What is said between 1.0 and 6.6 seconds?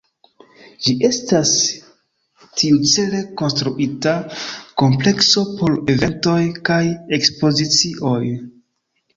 estas tiucele konstruita komplekso por eventoj